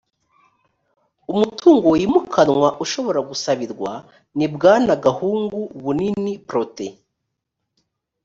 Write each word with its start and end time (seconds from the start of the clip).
umutungo 1.31 1.85
wimukanwa 1.93 2.67
ushobora 2.83 3.19
gusabirwa 3.29 3.91
ni 4.37 4.47
bwana 4.53 4.93
gahungu 5.05 5.59
bunini 5.83 6.31
protais 6.47 6.95